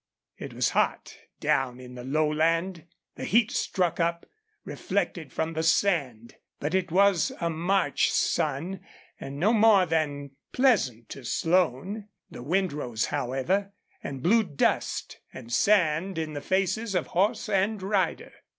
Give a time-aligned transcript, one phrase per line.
[0.39, 2.87] It was hot down in the lowland.
[3.17, 4.25] The heat struck up,
[4.65, 6.37] reflected from the sand.
[6.59, 8.79] But it was a March sun,
[9.19, 12.07] and no more than pleasant to Slone.
[12.31, 17.79] The wind rose, however, and blew dust and sand in the faces of horse and
[17.83, 18.33] rider.